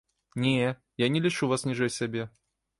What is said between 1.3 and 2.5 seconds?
вас ніжэй сябе.